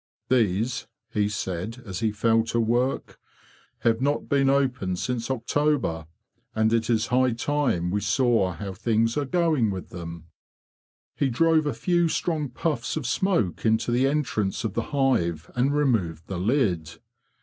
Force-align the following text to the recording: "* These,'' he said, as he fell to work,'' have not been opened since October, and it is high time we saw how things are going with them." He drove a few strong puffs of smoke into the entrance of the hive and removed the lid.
"* 0.19 0.29
These,'' 0.31 0.87
he 1.11 1.29
said, 1.29 1.83
as 1.85 1.99
he 1.99 2.11
fell 2.11 2.41
to 2.45 2.59
work,'' 2.59 3.19
have 3.81 4.01
not 4.01 4.27
been 4.27 4.49
opened 4.49 4.97
since 4.97 5.29
October, 5.29 6.07
and 6.55 6.73
it 6.73 6.89
is 6.89 7.05
high 7.13 7.33
time 7.33 7.91
we 7.91 8.01
saw 8.01 8.53
how 8.53 8.73
things 8.73 9.15
are 9.15 9.25
going 9.25 9.69
with 9.69 9.89
them." 9.89 10.25
He 11.15 11.29
drove 11.29 11.67
a 11.67 11.73
few 11.75 12.07
strong 12.07 12.49
puffs 12.49 12.97
of 12.97 13.05
smoke 13.05 13.63
into 13.63 13.91
the 13.91 14.07
entrance 14.07 14.63
of 14.63 14.73
the 14.73 14.85
hive 14.89 15.51
and 15.53 15.71
removed 15.71 16.25
the 16.25 16.39
lid. 16.39 16.99